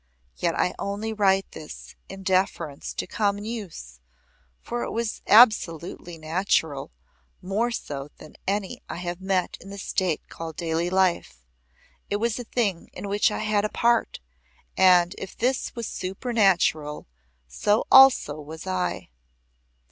Yet 0.35 0.55
I 0.55 0.73
only 0.79 1.13
write 1.13 1.51
this 1.51 1.93
in 2.09 2.23
deference 2.23 2.91
to 2.95 3.05
common 3.05 3.45
use, 3.45 3.99
for 4.59 4.81
it 4.81 4.89
was 4.89 5.21
absolutely 5.27 6.17
natural 6.17 6.91
more 7.39 7.69
so 7.69 8.09
than 8.17 8.35
any 8.47 8.81
I 8.89 8.95
have 8.95 9.21
met 9.21 9.57
in 9.61 9.69
the 9.69 9.77
state 9.77 10.27
called 10.27 10.55
daily 10.55 10.89
life. 10.89 11.45
It 12.09 12.15
was 12.15 12.39
a 12.39 12.43
thing 12.45 12.89
in 12.93 13.09
which 13.09 13.29
I 13.29 13.43
had 13.45 13.63
a 13.63 13.69
part, 13.69 14.19
and 14.75 15.13
if 15.19 15.37
this 15.37 15.75
was 15.75 15.85
supernatural 15.85 17.05
so 17.47 17.85
also 17.91 18.41
was 18.41 18.65
I. 18.65 19.11